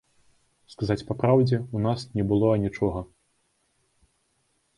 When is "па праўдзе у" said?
1.09-1.81